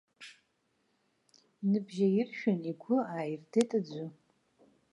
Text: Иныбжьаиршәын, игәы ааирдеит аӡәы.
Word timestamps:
Иныбжьаиршәын, 1.63 2.59
игәы 2.71 2.97
ааирдеит 3.11 3.69
аӡәы. 3.77 4.05